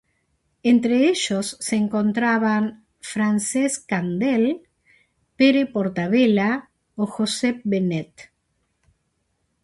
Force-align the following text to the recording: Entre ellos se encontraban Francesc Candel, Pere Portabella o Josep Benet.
Entre 0.63 1.09
ellos 1.09 1.57
se 1.59 1.75
encontraban 1.75 2.87
Francesc 3.01 3.85
Candel, 3.87 4.45
Pere 5.37 5.63
Portabella 5.67 6.51
o 6.95 7.05
Josep 7.05 7.61
Benet. 7.63 8.31